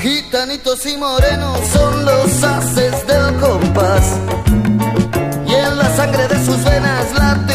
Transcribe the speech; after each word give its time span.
Gitanitos 0.00 0.86
y 0.86 0.96
morenos 0.96 1.58
son 1.72 2.04
los 2.04 2.44
haces 2.44 3.06
del 3.06 3.36
compás. 3.38 4.16
Y 5.46 5.54
en 5.54 5.78
la 5.78 5.96
sangre 5.96 6.28
de 6.28 6.44
sus 6.44 6.64
venas 6.64 7.12
late 7.14 7.51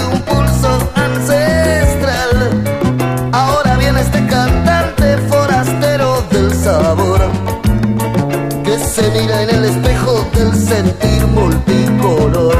que 8.65 8.77
se 8.77 9.09
mira 9.11 9.43
en 9.43 9.49
el 9.49 9.63
espejo 9.63 10.25
del 10.33 10.53
sentir 10.53 11.25
multicolor. 11.27 12.57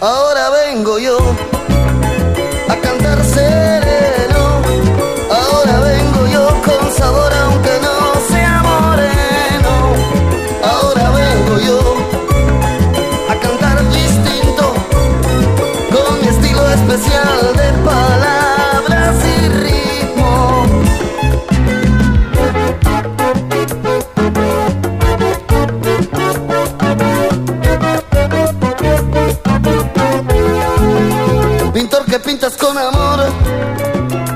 Ahora 0.00 0.50
vengo 0.50 1.00
yo 1.00 1.18
que 32.12 32.20
pintas 32.20 32.58
con 32.58 32.76
amor, 32.76 33.20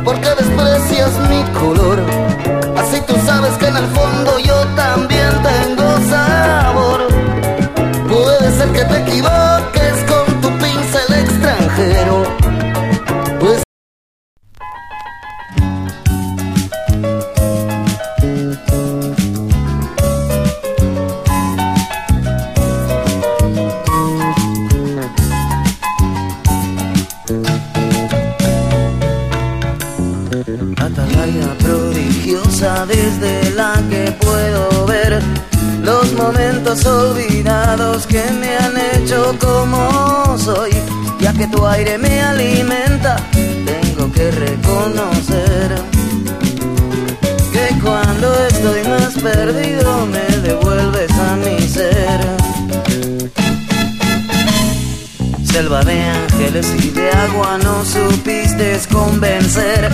porque 0.03 0.31
desprecias 0.31 1.11
mi 1.29 1.45
color. 1.61 2.01
Así 2.75 3.03
tú 3.07 3.15
sabes 3.27 3.53
que 3.59 3.67
en 3.67 3.77
el 3.77 3.87
fondo 3.89 4.39
yo 4.39 4.67
también 4.69 5.26
prodigiosa 31.59 32.87
desde 32.87 33.51
la 33.55 33.75
que 33.91 34.13
puedo 34.21 34.87
ver. 34.87 35.21
Los 35.83 36.13
momentos 36.13 36.85
olvidados 36.85 38.07
que 38.07 38.23
me 38.41 38.57
han 38.57 38.75
hecho 38.77 39.37
como 39.41 40.37
soy, 40.39 40.71
ya 41.21 41.33
que 41.33 41.47
tu 41.47 41.67
aire 41.67 41.99
me 41.99 42.21
alimenta, 42.21 43.17
tengo 43.33 44.13
que 44.13 44.31
reconocer 44.31 45.75
que 47.53 47.81
cuando 47.81 48.33
estoy 48.47 48.83
más 48.89 49.15
perdido 49.15 50.07
me 50.07 50.37
devuelves 50.39 51.11
a 51.13 51.37
mi 51.37 51.69
ser. 51.69 52.21
Selva 55.45 55.83
de 55.83 56.03
ángeles 56.03 56.67
y 56.79 56.91
de 56.91 57.11
agua 57.11 57.59
no 57.63 57.85
supiste 57.85 58.79
convencer 58.93 59.91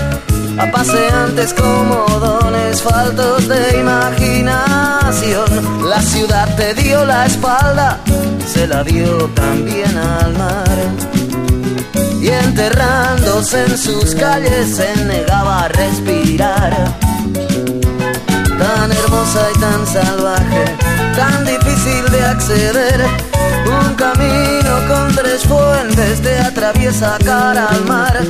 a 0.59 0.71
paseantes 0.71 1.55
comodones 1.55 2.83
faltos 2.83 3.49
de 3.49 3.81
imaginación. 3.81 5.47
La 5.89 6.01
ciudad 6.01 6.55
te 6.57 6.75
dio 6.75 7.05
la 7.05 7.27
espalda, 7.27 8.01
se 8.47 8.67
la 8.67 8.83
dio 8.83 9.29
también 9.35 9.97
al 9.97 10.33
mar. 10.37 10.79
Y 12.21 12.29
enterrándose 12.29 13.65
en 13.65 13.77
sus 13.77 14.15
calles 14.15 14.77
se 14.77 15.05
negaba 15.05 15.65
a 15.65 15.69
respirar. 15.69 16.95
Tan 18.59 18.93
hermosa 18.93 19.49
y 19.55 19.59
tan 19.59 19.87
salvaje, 19.87 20.65
tan 21.17 21.45
difícil 21.45 22.11
de 22.11 22.25
acceder. 22.25 23.07
Un 23.67 23.95
camino 23.95 24.89
con 24.89 25.15
tres 25.15 25.43
fuentes 25.45 26.21
te 26.21 26.39
atraviesa 26.39 27.17
cara 27.25 27.67
al 27.69 27.85
mar 27.85 28.21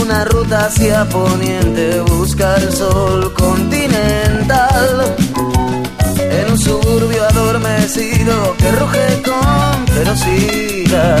una 0.00 0.24
ruta 0.24 0.66
hacia 0.66 1.04
poniente, 1.08 2.00
busca 2.00 2.56
el 2.56 2.72
sol 2.72 3.32
continental. 3.34 5.14
En 6.18 6.50
un 6.52 6.58
suburbio 6.58 7.24
adormecido 7.24 8.54
que 8.58 8.72
ruge 8.72 9.22
con 9.22 9.86
ferocidad. 9.88 11.18